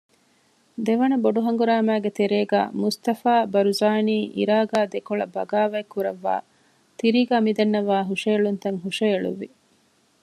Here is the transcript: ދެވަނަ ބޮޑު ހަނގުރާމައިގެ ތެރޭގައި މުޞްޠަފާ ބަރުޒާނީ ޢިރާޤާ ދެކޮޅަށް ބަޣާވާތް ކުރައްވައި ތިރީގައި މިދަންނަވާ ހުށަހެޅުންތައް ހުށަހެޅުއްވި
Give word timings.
ދެވަނަ 0.85 1.15
ބޮޑު 1.23 1.39
ހަނގުރާމައިގެ 1.45 2.11
ތެރޭގައި 2.17 2.67
މުޞްޠަފާ 2.79 3.33
ބަރުޒާނީ 3.53 4.17
ޢިރާޤާ 4.37 4.79
ދެކޮޅަށް 4.93 5.33
ބަޣާވާތް 5.35 5.91
ކުރައްވައި 5.93 6.43
ތިރީގައި 6.99 7.43
މިދަންނަވާ 7.45 7.95
ހުށަހެޅުންތައް 8.09 8.79
ހުށަހެޅުއްވި 8.83 9.47